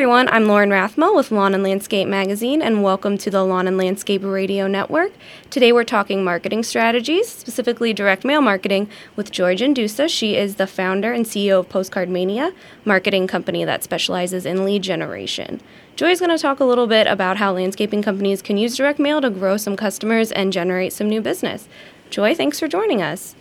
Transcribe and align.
everyone. 0.00 0.30
I'm 0.30 0.46
Lauren 0.46 0.70
Rathmel 0.70 1.14
with 1.14 1.30
Lawn 1.30 1.52
and 1.52 1.62
Landscape 1.62 2.08
Magazine, 2.08 2.62
and 2.62 2.82
welcome 2.82 3.18
to 3.18 3.30
the 3.30 3.44
Lawn 3.44 3.68
and 3.68 3.76
Landscape 3.76 4.22
Radio 4.24 4.66
Network. 4.66 5.12
Today 5.50 5.72
we're 5.72 5.84
talking 5.84 6.24
marketing 6.24 6.62
strategies, 6.62 7.28
specifically 7.28 7.92
direct 7.92 8.24
mail 8.24 8.40
marketing, 8.40 8.88
with 9.14 9.30
Joy 9.30 9.56
Gendusa. 9.56 10.08
She 10.08 10.36
is 10.36 10.54
the 10.54 10.66
founder 10.66 11.12
and 11.12 11.26
CEO 11.26 11.60
of 11.60 11.68
Postcard 11.68 12.08
Mania, 12.08 12.54
marketing 12.86 13.26
company 13.26 13.62
that 13.66 13.84
specializes 13.84 14.46
in 14.46 14.64
lead 14.64 14.80
generation. 14.80 15.60
Joy 15.96 16.12
is 16.12 16.20
going 16.20 16.34
to 16.34 16.38
talk 16.38 16.60
a 16.60 16.64
little 16.64 16.86
bit 16.86 17.06
about 17.06 17.36
how 17.36 17.52
landscaping 17.52 18.00
companies 18.00 18.40
can 18.40 18.56
use 18.56 18.78
direct 18.78 18.98
mail 18.98 19.20
to 19.20 19.28
grow 19.28 19.58
some 19.58 19.76
customers 19.76 20.32
and 20.32 20.50
generate 20.50 20.94
some 20.94 21.10
new 21.10 21.20
business. 21.20 21.68
Joy, 22.08 22.34
thanks 22.34 22.58
for 22.58 22.68
joining 22.68 23.02
us. 23.02 23.34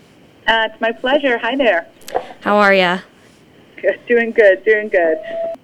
Uh, 0.46 0.68
it's 0.70 0.82
my 0.82 0.92
pleasure. 0.92 1.38
Hi 1.38 1.56
there. 1.56 1.88
How 2.42 2.58
are 2.58 2.74
you? 2.74 2.98
Doing 4.10 4.32
good. 4.32 4.66
Doing 4.66 4.90
good. 4.90 5.56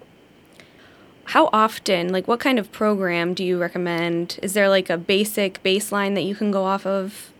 How 1.25 1.49
often, 1.51 2.11
like 2.11 2.27
what 2.27 2.39
kind 2.39 2.59
of 2.59 2.71
program 2.71 3.33
do 3.33 3.43
you 3.43 3.59
recommend? 3.59 4.39
Is 4.41 4.53
there 4.53 4.69
like 4.69 4.89
a 4.89 4.97
basic 4.97 5.61
baseline 5.63 6.13
that 6.15 6.21
you 6.23 6.35
can 6.35 6.51
go 6.51 6.65
off 6.65 6.85
of? 6.85 7.31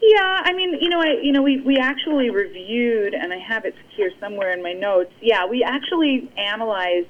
Yeah, 0.00 0.42
I 0.44 0.52
mean, 0.52 0.78
you 0.80 0.88
know, 0.88 1.00
I, 1.00 1.18
you 1.20 1.32
know, 1.32 1.42
we 1.42 1.60
we 1.60 1.78
actually 1.78 2.30
reviewed, 2.30 3.12
and 3.12 3.32
I 3.32 3.38
have 3.38 3.64
it 3.64 3.74
here 3.96 4.10
somewhere 4.20 4.52
in 4.52 4.62
my 4.62 4.72
notes. 4.72 5.12
Yeah, 5.20 5.46
we 5.46 5.64
actually 5.64 6.30
analyzed 6.36 7.08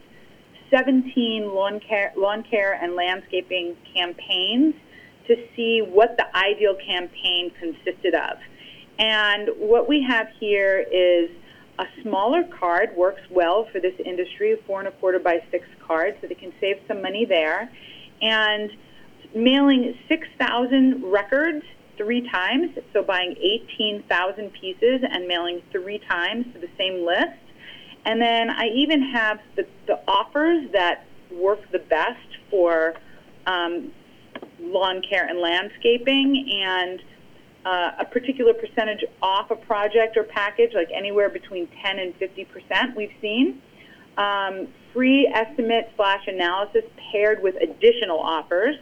17 0.70 1.54
lawn 1.54 1.80
care, 1.80 2.12
lawn 2.16 2.42
care 2.42 2.72
and 2.72 2.94
landscaping 2.94 3.76
campaigns 3.94 4.74
to 5.26 5.36
see 5.54 5.82
what 5.82 6.16
the 6.16 6.36
ideal 6.36 6.74
campaign 6.74 7.50
consisted 7.58 8.14
of. 8.14 8.38
And 8.98 9.50
what 9.58 9.88
we 9.88 10.02
have 10.08 10.28
here 10.40 10.84
is 10.90 11.30
a 11.78 11.86
smaller 12.02 12.44
card 12.58 12.96
works 12.96 13.20
well 13.30 13.66
for 13.72 13.80
this 13.80 13.94
industry, 14.04 14.56
four 14.66 14.78
and 14.78 14.88
a 14.88 14.92
quarter 14.92 15.18
by 15.18 15.42
six 15.50 15.66
card, 15.86 16.16
so 16.20 16.26
they 16.26 16.34
can 16.34 16.52
save 16.60 16.76
some 16.88 17.02
money 17.02 17.24
there. 17.24 17.70
And 18.22 18.70
mailing 19.34 19.96
6,000 20.08 21.02
records 21.04 21.64
three 21.96 22.28
times, 22.28 22.70
so 22.92 23.02
buying 23.02 23.36
18,000 23.38 24.52
pieces 24.52 25.00
and 25.08 25.26
mailing 25.26 25.62
three 25.72 25.98
times 25.98 26.46
to 26.54 26.58
the 26.58 26.68
same 26.78 27.04
list. 27.04 27.38
And 28.04 28.20
then 28.20 28.50
I 28.50 28.68
even 28.68 29.02
have 29.02 29.40
the, 29.56 29.66
the 29.86 30.00
offers 30.06 30.70
that 30.72 31.06
work 31.32 31.60
the 31.72 31.80
best 31.80 32.28
for 32.50 32.94
um, 33.46 33.92
lawn 34.60 35.02
care 35.08 35.26
and 35.26 35.40
landscaping 35.40 36.62
and 36.64 37.02
uh, 37.66 37.90
a 37.98 38.04
particular 38.04 38.54
percentage 38.54 39.04
off 39.20 39.50
a 39.50 39.56
project 39.56 40.16
or 40.16 40.22
package, 40.22 40.70
like 40.72 40.88
anywhere 40.94 41.28
between 41.28 41.68
10 41.82 41.98
and 41.98 42.14
50 42.14 42.44
percent, 42.44 42.96
we've 42.96 43.12
seen. 43.20 43.60
Um, 44.16 44.68
free 44.94 45.30
estimate 45.34 45.90
slash 45.96 46.22
analysis 46.26 46.84
paired 47.12 47.42
with 47.42 47.56
additional 47.56 48.18
offers. 48.18 48.76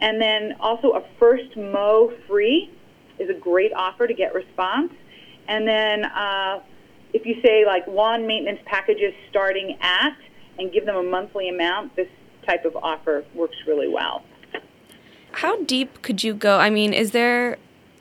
And 0.00 0.20
then 0.20 0.56
also 0.60 0.92
a 0.92 1.04
first 1.18 1.56
mow 1.56 2.12
free 2.26 2.70
is 3.18 3.30
a 3.30 3.34
great 3.34 3.72
offer 3.72 4.06
to 4.06 4.12
get 4.12 4.34
response. 4.34 4.92
And 5.48 5.66
then 5.66 6.04
uh, 6.04 6.60
if 7.14 7.24
you 7.24 7.40
say 7.42 7.64
like 7.64 7.86
lawn 7.86 8.26
maintenance 8.26 8.60
packages 8.66 9.14
starting 9.30 9.78
at 9.80 10.16
and 10.58 10.72
give 10.72 10.84
them 10.84 10.96
a 10.96 11.02
monthly 11.02 11.48
amount, 11.48 11.94
this 11.96 12.08
type 12.44 12.64
of 12.64 12.76
offer 12.76 13.24
works 13.34 13.56
really 13.66 13.88
well. 13.88 14.22
How 15.32 15.62
deep 15.62 16.02
could 16.02 16.24
you 16.24 16.34
go? 16.34 16.58
I 16.58 16.70
mean, 16.70 16.92
is 16.92 17.12
there 17.12 17.58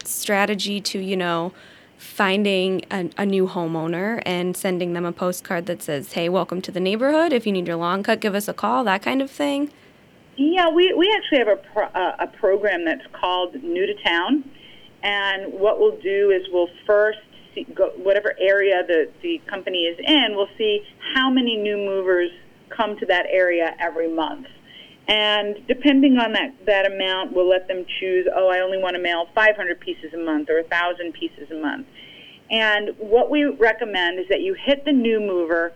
strategy 0.08 0.82
to, 0.82 1.00
you 1.00 1.18
know, 1.18 1.54
finding 1.98 2.84
a, 2.92 3.10
a, 3.18 3.26
new 3.26 3.48
homeowner 3.48 4.22
and 4.26 4.56
sending 4.56 4.94
them 4.94 5.06
a 5.06 5.12
postcard 5.12 5.66
that 5.66 5.82
says, 5.82 6.14
hey, 6.14 6.30
welcome 6.30 6.62
to 6.62 6.72
the 6.72 6.80
neighborhood. 6.80 7.32
If 7.32 7.46
you 7.46 7.52
need 7.52 7.68
your 7.68 7.78
lawn 7.78 8.04
cut, 8.04 8.20
give 8.20 8.36
us 8.36 8.48
a 8.48 8.54
call, 8.54 8.84
that 8.84 9.02
kind 9.02 9.22
of 9.22 9.32
thing? 9.32 9.72
Yeah, 10.36 10.70
we, 10.70 10.94
we 10.94 11.14
actually 11.16 11.40
have 11.40 11.48
a, 11.48 11.56
pro, 11.56 11.86
uh, 11.86 12.16
a 12.20 12.28
program 12.28 12.86
that's 12.86 13.06
called 13.14 13.56
New 13.64 13.86
to 13.86 13.94
Town. 14.04 14.44
And 15.04 15.54
what 15.54 15.80
we'll 15.80 16.00
do 16.02 16.32
is 16.32 16.48
we'll 16.52 16.70
first 16.86 17.20
see, 17.54 17.64
go, 17.64 17.92
whatever 17.98 18.36
area 18.40 18.84
the, 18.86 19.10
the 19.22 19.42
company 19.48 19.86
is 19.86 19.98
in, 20.00 20.36
we'll 20.36 20.50
see 20.58 20.82
how 21.14 21.30
many 21.30 21.56
new 21.58 21.78
movers 21.78 22.32
come 22.70 22.98
to 23.00 23.06
that 23.06 23.26
area 23.30 23.76
every 23.80 24.14
month. 24.14 24.48
And 25.08 25.58
depending 25.68 26.18
on 26.18 26.34
that, 26.34 26.56
that 26.66 26.92
amount, 26.92 27.34
we'll 27.34 27.50
let 27.50 27.68
them 27.68 27.86
choose, 28.00 28.28
oh, 28.36 28.50
I 28.50 28.60
only 28.62 28.80
want 28.80 28.96
to 28.96 29.02
mail 29.02 29.28
500 29.36 29.80
pieces 29.80 30.14
a 30.14 30.18
month 30.18 30.50
or 30.50 30.62
1,000 30.62 31.14
pieces 31.14 31.52
a 31.52 31.56
month. 31.56 31.86
And 32.50 32.96
what 32.98 33.30
we 33.30 33.46
recommend 33.46 34.20
is 34.20 34.28
that 34.30 34.42
you 34.42 34.56
hit 34.56 34.86
the 34.86 34.92
new 34.92 35.20
mover 35.20 35.74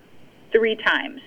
three 0.51 0.75
times. 0.75 1.21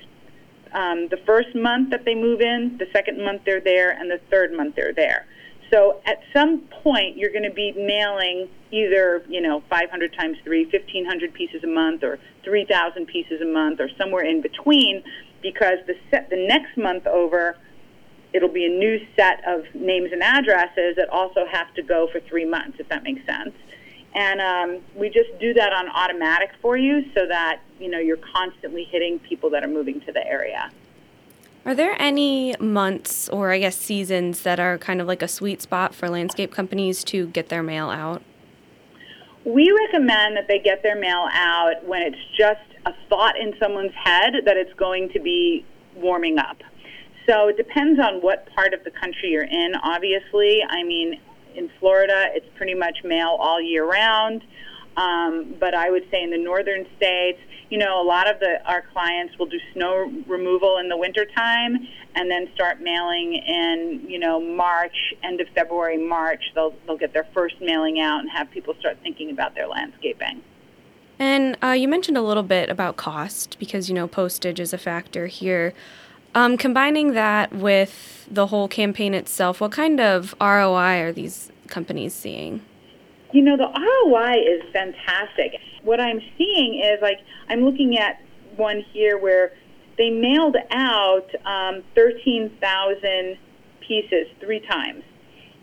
Um, 0.72 1.08
the 1.08 1.18
first 1.26 1.54
month 1.54 1.90
that 1.90 2.04
they 2.04 2.14
move 2.14 2.40
in, 2.40 2.76
the 2.78 2.86
second 2.92 3.22
month 3.24 3.42
they're 3.44 3.60
there, 3.60 3.90
and 3.90 4.10
the 4.10 4.20
third 4.30 4.52
month 4.52 4.74
they're 4.74 4.94
there. 4.94 5.26
So 5.72 6.00
at 6.04 6.20
some 6.32 6.62
point, 6.82 7.16
you're 7.16 7.32
going 7.32 7.48
to 7.48 7.54
be 7.54 7.72
mailing 7.72 8.48
either, 8.70 9.24
you 9.28 9.40
know, 9.40 9.62
500 9.70 10.14
times 10.14 10.38
three, 10.44 10.64
1,500 10.64 11.32
pieces 11.34 11.64
a 11.64 11.66
month, 11.66 12.02
or 12.02 12.18
3,000 12.44 13.06
pieces 13.06 13.40
a 13.40 13.46
month, 13.46 13.80
or 13.80 13.88
somewhere 13.96 14.24
in 14.24 14.42
between, 14.42 15.02
because 15.40 15.78
the 15.86 15.94
set, 16.10 16.30
the 16.30 16.46
next 16.46 16.76
month 16.76 17.06
over, 17.06 17.56
it'll 18.32 18.48
be 18.48 18.64
a 18.64 18.68
new 18.68 19.04
set 19.16 19.46
of 19.46 19.64
names 19.74 20.12
and 20.12 20.22
addresses 20.22 20.96
that 20.96 21.08
also 21.10 21.46
have 21.46 21.72
to 21.74 21.82
go 21.82 22.08
for 22.10 22.20
three 22.20 22.44
months, 22.44 22.78
if 22.80 22.88
that 22.88 23.02
makes 23.02 23.24
sense. 23.26 23.54
And 24.14 24.40
um, 24.40 24.82
we 24.94 25.08
just 25.08 25.38
do 25.40 25.54
that 25.54 25.72
on 25.72 25.88
automatic 25.88 26.50
for 26.60 26.76
you 26.76 27.04
so 27.14 27.26
that 27.26 27.60
you 27.80 27.90
know 27.90 27.98
you're 27.98 28.18
constantly 28.18 28.84
hitting 28.84 29.18
people 29.18 29.50
that 29.50 29.64
are 29.64 29.68
moving 29.68 30.00
to 30.02 30.12
the 30.12 30.26
area. 30.26 30.70
Are 31.64 31.74
there 31.74 31.94
any 32.00 32.56
months 32.58 33.28
or 33.28 33.52
I 33.52 33.58
guess 33.58 33.76
seasons 33.76 34.42
that 34.42 34.58
are 34.58 34.78
kind 34.78 35.00
of 35.00 35.06
like 35.06 35.22
a 35.22 35.28
sweet 35.28 35.62
spot 35.62 35.94
for 35.94 36.08
landscape 36.08 36.52
companies 36.52 37.04
to 37.04 37.28
get 37.28 37.48
their 37.48 37.62
mail 37.62 37.88
out? 37.88 38.22
We 39.44 39.72
recommend 39.86 40.36
that 40.36 40.46
they 40.46 40.58
get 40.58 40.82
their 40.82 40.96
mail 40.96 41.28
out 41.32 41.84
when 41.84 42.02
it's 42.02 42.18
just 42.36 42.60
a 42.84 42.92
thought 43.08 43.38
in 43.38 43.54
someone's 43.58 43.94
head 43.94 44.34
that 44.44 44.56
it's 44.56 44.74
going 44.74 45.10
to 45.10 45.20
be 45.20 45.64
warming 45.96 46.38
up. 46.38 46.62
So 47.28 47.48
it 47.48 47.56
depends 47.56 48.00
on 48.00 48.20
what 48.20 48.48
part 48.54 48.74
of 48.74 48.82
the 48.84 48.90
country 48.90 49.30
you're 49.30 49.44
in, 49.44 49.74
obviously. 49.82 50.60
I 50.68 50.82
mean, 50.82 51.20
in 51.54 51.70
Florida, 51.78 52.26
it's 52.34 52.46
pretty 52.56 52.74
much 52.74 53.04
mail 53.04 53.36
all 53.38 53.60
year 53.60 53.84
round. 53.84 54.42
Um, 54.96 55.54
but 55.58 55.74
I 55.74 55.90
would 55.90 56.04
say 56.10 56.22
in 56.22 56.30
the 56.30 56.38
northern 56.38 56.86
states, 56.96 57.38
you 57.70 57.78
know, 57.78 58.02
a 58.02 58.04
lot 58.04 58.30
of 58.30 58.38
the 58.40 58.62
our 58.66 58.82
clients 58.92 59.38
will 59.38 59.46
do 59.46 59.58
snow 59.72 60.12
removal 60.26 60.76
in 60.76 60.90
the 60.90 60.96
wintertime 60.96 61.88
and 62.14 62.30
then 62.30 62.50
start 62.54 62.82
mailing 62.82 63.32
in, 63.34 64.04
you 64.06 64.18
know, 64.18 64.38
March, 64.38 65.14
end 65.22 65.40
of 65.40 65.48
February, 65.54 65.96
March. 65.96 66.42
They'll 66.54 66.74
they'll 66.86 66.98
get 66.98 67.14
their 67.14 67.26
first 67.32 67.54
mailing 67.62 68.00
out 68.00 68.20
and 68.20 68.30
have 68.30 68.50
people 68.50 68.74
start 68.78 68.98
thinking 69.02 69.30
about 69.30 69.54
their 69.54 69.68
landscaping. 69.68 70.42
And 71.18 71.56
uh, 71.62 71.68
you 71.68 71.88
mentioned 71.88 72.18
a 72.18 72.22
little 72.22 72.42
bit 72.42 72.68
about 72.68 72.96
cost 72.96 73.58
because 73.58 73.88
you 73.88 73.94
know 73.94 74.06
postage 74.06 74.60
is 74.60 74.74
a 74.74 74.78
factor 74.78 75.28
here. 75.28 75.72
Um, 76.34 76.56
combining 76.56 77.12
that 77.12 77.52
with 77.52 78.26
the 78.30 78.46
whole 78.46 78.68
campaign 78.68 79.12
itself, 79.12 79.60
what 79.60 79.72
kind 79.72 80.00
of 80.00 80.34
ROI 80.40 81.02
are 81.02 81.12
these 81.12 81.50
companies 81.68 82.14
seeing? 82.14 82.62
You 83.32 83.42
know, 83.42 83.56
the 83.56 83.68
ROI 83.68 84.34
is 84.40 84.62
fantastic. 84.72 85.60
What 85.82 86.00
I'm 86.00 86.20
seeing 86.38 86.82
is 86.82 87.02
like, 87.02 87.18
I'm 87.48 87.64
looking 87.64 87.98
at 87.98 88.20
one 88.56 88.84
here 88.92 89.18
where 89.18 89.52
they 89.98 90.10
mailed 90.10 90.56
out 90.70 91.28
um, 91.44 91.82
13,000 91.94 93.38
pieces 93.86 94.26
three 94.40 94.60
times. 94.60 95.02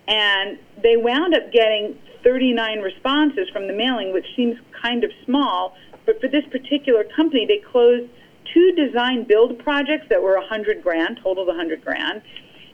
And 0.08 0.60
they 0.82 0.98
wound 0.98 1.36
up 1.36 1.52
getting 1.52 1.98
39 2.24 2.80
responses 2.80 3.50
from 3.52 3.68
the 3.68 3.74
mailing, 3.74 4.14
which 4.14 4.26
seems 4.36 4.58
kind 4.82 5.04
of 5.04 5.12
small. 5.26 5.76
But 6.06 6.20
for 6.22 6.28
this 6.28 6.44
particular 6.52 7.04
company, 7.16 7.46
they 7.48 7.60
closed 7.72 8.10
two 8.54 8.72
design 8.74 9.26
build 9.28 9.60
projects 9.60 10.06
that 10.10 10.22
were 10.22 10.38
100 10.38 10.82
grand, 10.82 11.20
totaled 11.24 11.48
100 11.48 11.84
grand, 11.84 12.22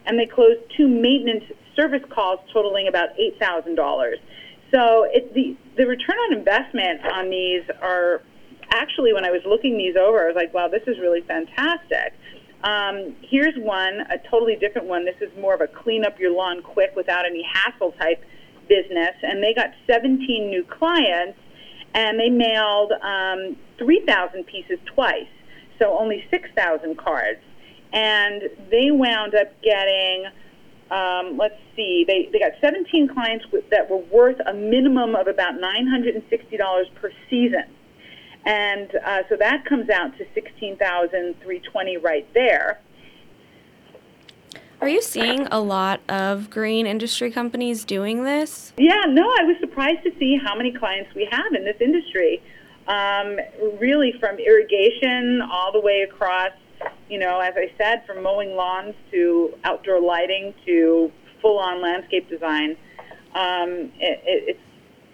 and 0.06 0.18
they 0.18 0.26
closed 0.26 0.60
two 0.76 0.88
maintenance 0.88 1.44
service 1.74 2.02
calls 2.10 2.40
totaling 2.52 2.88
about 2.88 3.10
$8,000. 3.16 4.14
So 4.72 5.04
it, 5.04 5.32
the, 5.34 5.56
the 5.76 5.86
return 5.86 6.16
on 6.16 6.38
investment 6.38 7.00
on 7.12 7.30
these 7.30 7.62
are 7.80 8.22
actually, 8.70 9.12
when 9.12 9.24
I 9.24 9.30
was 9.30 9.42
looking 9.46 9.76
these 9.76 9.96
over, 9.96 10.24
I 10.24 10.26
was 10.26 10.36
like, 10.36 10.52
wow, 10.52 10.68
this 10.68 10.82
is 10.86 10.98
really 10.98 11.20
fantastic. 11.22 12.14
Um, 12.64 13.14
here's 13.22 13.54
one, 13.58 14.00
a 14.10 14.18
totally 14.30 14.56
different 14.56 14.88
one. 14.88 15.04
This 15.04 15.16
is 15.20 15.30
more 15.38 15.54
of 15.54 15.60
a 15.60 15.68
clean 15.68 16.04
up 16.04 16.18
your 16.18 16.32
lawn 16.32 16.62
quick 16.62 16.96
without 16.96 17.26
any 17.26 17.42
hassle 17.42 17.92
type 17.92 18.24
business. 18.68 19.14
And 19.22 19.42
they 19.42 19.54
got 19.54 19.70
17 19.86 20.50
new 20.50 20.64
clients 20.64 21.38
and 21.94 22.18
they 22.18 22.30
mailed 22.30 22.92
um, 23.02 23.56
3,000 23.78 24.44
pieces 24.44 24.78
twice 24.86 25.28
so 25.78 25.98
only 25.98 26.24
6,000 26.30 26.96
cards. 26.96 27.40
And 27.92 28.42
they 28.70 28.90
wound 28.90 29.34
up 29.34 29.60
getting, 29.62 30.26
um, 30.90 31.36
let's 31.38 31.58
see, 31.74 32.04
they, 32.06 32.28
they 32.32 32.38
got 32.38 32.52
17 32.60 33.08
clients 33.08 33.46
with, 33.52 33.68
that 33.70 33.88
were 33.90 33.98
worth 34.12 34.40
a 34.46 34.52
minimum 34.52 35.14
of 35.14 35.28
about 35.28 35.54
$960 35.54 36.94
per 36.94 37.10
season. 37.30 37.64
And 38.44 38.94
uh, 39.04 39.22
so 39.28 39.36
that 39.36 39.64
comes 39.64 39.90
out 39.90 40.16
to 40.18 40.26
16,320 40.34 41.96
right 41.96 42.32
there. 42.32 42.80
Are 44.80 44.88
you 44.88 45.00
seeing 45.00 45.46
a 45.50 45.58
lot 45.58 46.00
of 46.08 46.50
green 46.50 46.86
industry 46.86 47.30
companies 47.30 47.84
doing 47.84 48.24
this? 48.24 48.72
Yeah, 48.76 49.04
no, 49.08 49.22
I 49.22 49.44
was 49.44 49.56
surprised 49.58 50.02
to 50.04 50.12
see 50.18 50.36
how 50.36 50.54
many 50.54 50.70
clients 50.70 51.14
we 51.14 51.26
have 51.30 51.54
in 51.54 51.64
this 51.64 51.80
industry. 51.80 52.42
Um, 52.88 53.38
really, 53.80 54.14
from 54.20 54.38
irrigation 54.38 55.42
all 55.42 55.72
the 55.72 55.80
way 55.80 56.06
across, 56.08 56.52
you 57.08 57.18
know, 57.18 57.40
as 57.40 57.54
I 57.56 57.72
said, 57.76 58.06
from 58.06 58.22
mowing 58.22 58.54
lawns 58.54 58.94
to 59.10 59.54
outdoor 59.64 60.00
lighting 60.00 60.54
to 60.66 61.10
full 61.42 61.58
on 61.58 61.82
landscape 61.82 62.28
design. 62.28 62.76
Um, 63.34 63.92
it, 63.98 64.20
it, 64.24 64.44
it's 64.48 64.60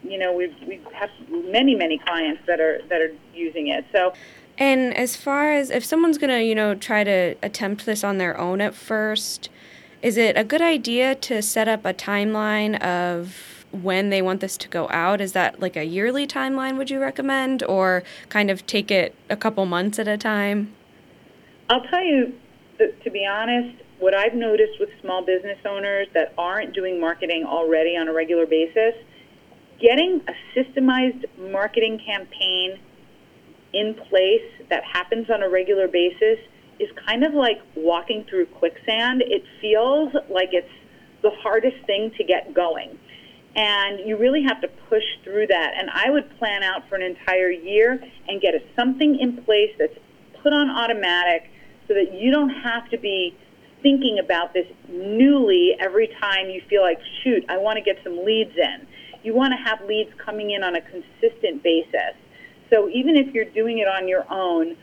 you 0.02 0.19
know 0.19 0.32
we've 0.32 0.54
we 0.66 0.80
have 0.92 1.10
many 1.30 1.74
many 1.74 1.98
clients 1.98 2.42
that 2.46 2.60
are 2.60 2.80
that 2.88 3.00
are 3.00 3.12
using 3.34 3.69
it. 3.69 3.84
So. 3.92 4.12
And 4.58 4.94
as 4.94 5.16
far 5.16 5.50
as 5.52 5.70
if 5.70 5.82
someone's 5.82 6.18
gonna 6.18 6.40
you 6.40 6.54
know 6.54 6.75
try 6.75 7.04
to 7.04 7.36
attempt 7.42 7.86
this 7.86 8.04
on 8.04 8.18
their 8.18 8.38
own 8.38 8.60
at 8.60 8.75
first, 8.75 9.48
is 10.02 10.16
it 10.16 10.36
a 10.36 10.44
good 10.44 10.60
idea 10.60 11.14
to 11.14 11.40
set 11.40 11.68
up 11.68 11.86
a 11.86 11.94
timeline 11.94 12.78
of 12.80 13.62
when 13.72 14.10
they 14.10 14.22
want 14.22 14.40
this 14.40 14.56
to 14.58 14.69
go 14.69 14.88
out? 14.90 15.20
Is 15.20 15.32
that 15.32 15.60
like 15.60 15.76
a 15.76 15.84
yearly 15.84 16.26
timeline, 16.26 16.76
would 16.76 16.90
you 16.90 17.00
recommend, 17.00 17.62
or 17.64 18.02
kind 18.28 18.50
of 18.50 18.66
take 18.66 18.90
it 18.90 19.14
a 19.28 19.36
couple 19.36 19.66
months 19.66 19.98
at 19.98 20.06
a 20.06 20.16
time? 20.16 20.72
I'll 21.69 21.82
tell 21.84 22.04
you, 22.04 22.34
to 22.78 23.10
be 23.10 23.26
honest, 23.26 23.82
what 23.98 24.14
I've 24.14 24.34
noticed 24.34 24.78
with 24.80 24.90
small 25.00 25.24
business 25.24 25.58
owners 25.64 26.08
that 26.12 26.34
aren't 26.36 26.74
doing 26.74 27.00
marketing 27.00 27.44
already 27.44 27.96
on 27.96 28.08
a 28.08 28.12
regular 28.12 28.46
basis, 28.46 28.94
getting 29.80 30.20
a 30.28 30.58
systemized 30.58 31.25
marketing 31.50 32.00
campaign 32.04 32.78
in 33.72 33.94
place 33.94 34.66
that 34.68 34.82
happens 34.84 35.30
on 35.30 35.42
a 35.42 35.48
regular 35.48 35.88
basis 35.88 36.38
is 36.78 36.88
kind 37.06 37.25
of 37.25 37.32
like 37.32 37.60
walking 37.76 38.25
through 38.28 38.46
quicksand. 38.46 39.22
It 39.22 39.44
feels 39.60 40.12
like 40.28 40.50
it's 40.52 40.68
the 41.22 41.30
hardest 41.30 41.84
thing 41.86 42.10
to 42.18 42.25
get 42.25 42.52
going. 42.52 42.98
And 43.54 44.00
you 44.06 44.16
really 44.16 44.43
have 44.44 44.60
to 44.62 44.69
push 44.88 45.04
through 45.25 45.49
that. 45.49 45.72
And 45.76 45.90
I 45.90 46.10
would 46.10 46.38
plan 46.38 46.62
out 46.62 46.88
for 46.88 46.94
an 46.94 47.02
entire 47.02 47.50
year 47.50 48.02
and 48.28 48.40
get 48.40 48.54
a, 48.54 48.60
something 48.75 49.19
in 49.20 49.44
place 49.44 49.70
that's 49.78 49.96
put 50.43 50.52
on 50.52 50.70
automatic 50.70 51.50
so 51.87 51.94
that 51.94 52.14
you 52.14 52.31
don't 52.31 52.50
have 52.50 52.88
to 52.90 52.99
be 52.99 53.37
thinking 53.82 54.19
about 54.19 54.54
this 54.54 54.66
newly 54.88 55.76
every 55.81 56.08
time 56.20 56.49
you 56.49 56.62
feel 56.70 56.82
like, 56.82 56.99
shoot, 57.22 57.44
I 57.49 57.58
want 57.58 57.76
to 57.76 57.82
get 57.82 58.02
some 58.04 58.25
leads 58.25 58.56
in. 58.56 58.87
You 59.22 59.34
want 59.34 59.52
to 59.52 59.62
have 59.62 59.87
leads 59.87 60.10
coming 60.25 60.52
in 60.52 60.62
on 60.62 60.76
a 60.76 60.81
consistent 60.81 61.62
basis. 61.62 62.14
So 62.70 62.88
even 62.88 63.16
if 63.16 63.34
you're 63.34 63.44
doing 63.44 63.78
it 63.78 63.88
on 63.88 64.08
your 64.08 64.25
own, 64.31 64.76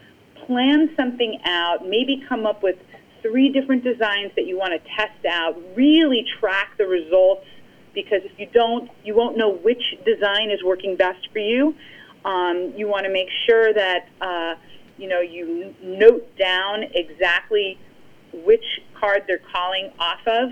plan 0.46 0.94
something 0.96 1.40
out, 1.44 1.88
maybe 1.88 2.24
come 2.28 2.46
up 2.46 2.62
with 2.62 2.78
three 3.22 3.50
different 3.50 3.84
designs 3.84 4.32
that 4.36 4.46
you 4.46 4.58
want 4.58 4.74
to 4.74 4.90
test 4.96 5.26
out, 5.28 5.58
really 5.76 6.26
track 6.40 6.78
the 6.78 6.86
results 6.86 7.46
because 8.04 8.22
if 8.24 8.40
you 8.40 8.48
don't, 8.54 8.90
you 9.04 9.14
won't 9.16 9.38
know 9.38 9.52
which 9.52 9.84
design 10.06 10.52
is 10.52 10.64
working 10.64 10.96
best 10.96 11.28
for 11.34 11.40
you. 11.40 11.76
Um, 12.24 12.74
you 12.76 12.88
want 12.88 13.06
to 13.06 13.12
make 13.12 13.30
sure 13.46 13.74
that 13.74 14.08
uh, 14.22 14.56
you 14.98 15.08
know 15.08 15.20
you 15.20 15.76
note 15.82 16.26
down 16.38 16.84
exactly 16.94 17.78
which 18.34 18.64
card 19.00 19.24
they're 19.28 19.42
calling 19.52 19.92
off 20.00 20.20
of 20.28 20.52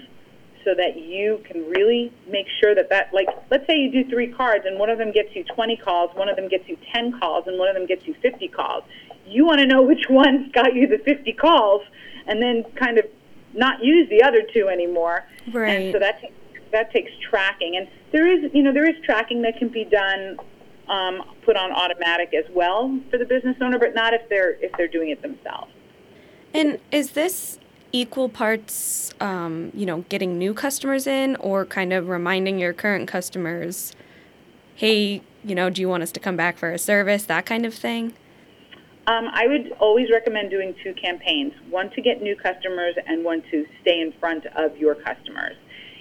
so 0.65 0.73
that 0.75 0.97
you 0.97 1.41
can 1.45 1.69
really 1.69 2.11
make 2.29 2.47
sure 2.59 2.75
that 2.75 2.89
that 2.89 3.13
like 3.13 3.27
let's 3.49 3.65
say 3.67 3.77
you 3.77 3.91
do 3.91 4.09
three 4.09 4.31
cards 4.31 4.65
and 4.65 4.77
one 4.79 4.89
of 4.89 4.97
them 4.97 5.11
gets 5.11 5.33
you 5.35 5.43
20 5.43 5.77
calls 5.77 6.09
one 6.15 6.27
of 6.27 6.35
them 6.35 6.47
gets 6.47 6.67
you 6.67 6.77
10 6.93 7.19
calls 7.19 7.47
and 7.47 7.57
one 7.57 7.69
of 7.69 7.75
them 7.75 7.85
gets 7.85 8.05
you 8.05 8.15
50 8.21 8.47
calls. 8.49 8.83
You 9.25 9.45
want 9.45 9.59
to 9.59 9.67
know 9.67 9.81
which 9.81 10.05
ones 10.09 10.51
got 10.51 10.73
you 10.73 10.87
the 10.87 10.99
50 10.99 11.31
calls 11.33 11.83
and 12.25 12.41
then 12.41 12.63
kind 12.75 12.97
of 12.97 13.05
not 13.53 13.83
use 13.83 14.09
the 14.09 14.23
other 14.23 14.41
two 14.53 14.67
anymore. 14.67 15.23
Right 15.51 15.69
and 15.69 15.93
so 15.93 15.99
that 15.99 16.21
that 16.71 16.91
takes 16.91 17.11
tracking 17.29 17.77
and 17.77 17.87
there 18.11 18.27
is 18.27 18.51
you 18.53 18.63
know 18.63 18.73
there 18.73 18.89
is 18.89 18.95
tracking 19.03 19.41
that 19.41 19.57
can 19.57 19.69
be 19.69 19.83
done 19.85 20.37
um, 20.87 21.21
put 21.43 21.57
on 21.57 21.71
automatic 21.71 22.33
as 22.33 22.45
well 22.53 22.97
for 23.09 23.17
the 23.17 23.25
business 23.25 23.55
owner 23.61 23.77
but 23.77 23.93
not 23.93 24.13
if 24.13 24.21
they're 24.29 24.53
if 24.63 24.71
they're 24.77 24.87
doing 24.87 25.09
it 25.09 25.21
themselves 25.21 25.71
and 26.53 26.79
is 26.91 27.11
this 27.11 27.59
equal 27.91 28.29
parts, 28.29 29.13
um, 29.19 29.71
you 29.73 29.85
know, 29.85 30.01
getting 30.09 30.37
new 30.37 30.53
customers 30.53 31.07
in 31.07 31.35
or 31.37 31.65
kind 31.65 31.93
of 31.93 32.09
reminding 32.09 32.59
your 32.59 32.73
current 32.73 33.07
customers, 33.07 33.93
hey, 34.75 35.21
you 35.43 35.55
know, 35.55 35.69
do 35.69 35.81
you 35.81 35.89
want 35.89 36.03
us 36.03 36.11
to 36.11 36.19
come 36.19 36.35
back 36.35 36.57
for 36.57 36.71
a 36.71 36.77
service, 36.77 37.23
that 37.25 37.45
kind 37.45 37.65
of 37.65 37.73
thing? 37.73 38.13
Um, 39.07 39.29
I 39.31 39.47
would 39.47 39.71
always 39.79 40.11
recommend 40.11 40.49
doing 40.49 40.75
two 40.83 40.93
campaigns 40.93 41.53
one 41.69 41.89
to 41.91 42.01
get 42.01 42.21
new 42.21 42.35
customers 42.35 42.95
and 43.05 43.23
one 43.23 43.41
to 43.51 43.65
stay 43.81 44.01
in 44.01 44.11
front 44.19 44.45
of 44.47 44.77
your 44.77 44.95
customers. 44.95 45.55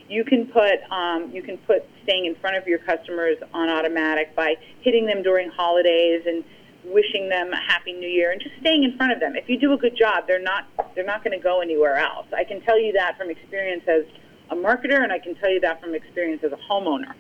You 0.09 0.25
can 0.25 0.47
put 0.47 0.81
um, 0.91 1.31
you 1.33 1.43
can 1.43 1.59
put 1.59 1.85
staying 2.05 2.27
in 2.27 2.35
front 2.37 2.57
of 2.57 2.67
your 2.67 2.79
customers 2.79 3.37
on 3.53 3.69
automatic 3.69 4.35
by 4.37 4.55
hitting 4.81 5.07
them 5.07 5.23
during 5.23 5.51
holidays 5.51 6.23
and 6.27 6.45
wishing 6.85 7.29
them 7.29 7.53
a 7.53 7.57
happy 7.57 7.93
new 7.93 8.09
year 8.09 8.31
and 8.31 8.41
just 8.41 8.55
staying 8.61 8.85
in 8.85 8.97
front 8.97 9.13
of 9.13 9.21
them. 9.21 9.35
If 9.35 9.49
you 9.49 9.59
do 9.59 9.73
a 9.73 9.77
good 9.77 9.97
job, 9.97 10.25
they're 10.27 10.43
not 10.43 10.67
they're 10.95 11.05
not 11.05 11.25
going 11.25 11.37
to 11.37 11.43
go 11.43 11.61
anywhere 11.61 11.97
else. 11.97 12.27
I 12.37 12.45
can 12.45 12.61
tell 12.63 12.81
you 12.81 12.93
that 12.93 13.19
from 13.19 13.31
experience 13.31 13.83
as 13.89 14.05
a 14.51 14.55
marketer 14.55 15.03
and 15.03 15.13
I 15.13 15.19
can 15.19 15.35
tell 15.35 15.51
you 15.51 15.61
that 15.61 15.81
from 15.81 15.95
experience 15.95 16.43
as 16.45 16.53
a 16.53 16.59
homeowner. 16.71 17.13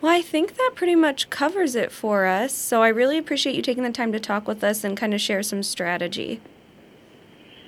Well, 0.00 0.12
I 0.12 0.22
think 0.22 0.56
that 0.56 0.72
pretty 0.76 0.94
much 0.94 1.28
covers 1.28 1.74
it 1.74 1.90
for 1.90 2.24
us. 2.24 2.54
So 2.54 2.82
I 2.82 2.88
really 2.88 3.18
appreciate 3.18 3.56
you 3.56 3.62
taking 3.62 3.82
the 3.82 3.90
time 3.90 4.12
to 4.12 4.20
talk 4.20 4.46
with 4.46 4.62
us 4.62 4.84
and 4.84 4.96
kind 4.96 5.12
of 5.12 5.20
share 5.20 5.42
some 5.42 5.62
strategy. 5.62 6.40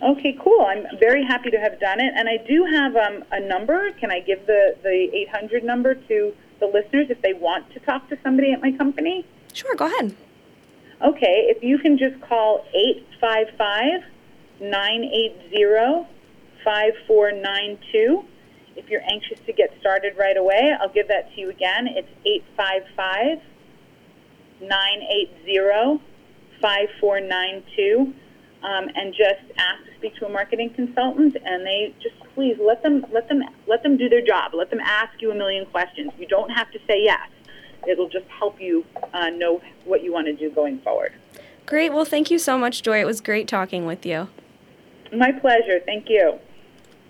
Okay, 0.03 0.37
cool. 0.41 0.65
I'm 0.67 0.87
very 0.99 1.25
happy 1.25 1.51
to 1.51 1.59
have 1.59 1.79
done 1.79 2.01
it. 2.01 2.13
And 2.17 2.29
I 2.29 2.39
do 2.39 2.65
have 2.65 2.97
um, 2.97 3.25
a 3.33 3.41
number. 3.41 3.91
Can 3.93 4.11
I 4.11 4.21
give 4.21 4.47
the, 4.47 4.77
the 4.83 5.11
800 5.29 5.63
number 5.63 5.95
to 5.95 6.35
the 6.59 6.67
listeners 6.67 7.09
if 7.11 7.21
they 7.23 7.35
want 7.35 7.71
to 7.75 7.81
talk 7.81 8.09
to 8.09 8.19
somebody 8.23 8.53
at 8.53 8.63
my 8.63 8.73
company? 8.73 9.27
Sure, 9.53 9.75
go 9.75 9.87
ahead. 9.87 10.17
Okay, 11.03 11.47
if 11.49 11.63
you 11.63 11.79
can 11.79 11.99
just 11.99 12.21
call 12.23 12.65
855 12.75 14.05
980 14.61 16.07
5492. 16.65 18.25
If 18.77 18.89
you're 18.89 19.03
anxious 19.11 19.41
to 19.47 19.53
get 19.53 19.75
started 19.81 20.17
right 20.19 20.37
away, 20.37 20.75
I'll 20.81 20.89
give 20.89 21.09
that 21.09 21.35
to 21.35 21.41
you 21.41 21.51
again. 21.51 21.89
It's 21.89 22.09
855 22.25 23.41
980 24.61 26.03
5492. 26.61 28.15
Um, 28.63 28.91
and 28.95 29.15
just 29.15 29.41
ask 29.57 29.85
to 29.87 29.95
speak 29.97 30.17
to 30.17 30.27
a 30.27 30.29
marketing 30.29 30.71
consultant, 30.75 31.35
and 31.43 31.65
they 31.65 31.95
just 32.03 32.15
please 32.35 32.59
let 32.61 32.83
them 32.83 33.07
let 33.11 33.27
them 33.29 33.43
let 33.67 33.83
them 33.83 33.97
do 33.97 34.09
their 34.09 34.21
job. 34.21 34.53
Let 34.53 34.69
them 34.69 34.81
ask 34.81 35.21
you 35.23 35.31
a 35.31 35.35
million 35.35 35.65
questions. 35.67 36.13
You 36.19 36.27
don't 36.27 36.51
have 36.51 36.71
to 36.73 36.79
say 36.87 37.03
yes 37.03 37.27
it'll 37.87 38.09
just 38.09 38.27
help 38.27 38.61
you 38.61 38.85
uh, 39.13 39.31
know 39.31 39.61
what 39.85 40.03
you 40.03 40.13
want 40.13 40.27
to 40.27 40.35
do 40.35 40.51
going 40.51 40.79
forward. 40.81 41.13
Great. 41.67 41.93
Well, 41.93 42.05
thank 42.05 42.31
you 42.31 42.39
so 42.39 42.59
much, 42.59 42.83
Joy. 42.83 43.01
It 43.01 43.07
was 43.07 43.21
great 43.21 43.47
talking 43.47 43.87
with 43.87 44.05
you. 44.05 44.29
My 45.13 45.33
pleasure. 45.33 45.81
Thank 45.85 46.09
you. 46.09 46.39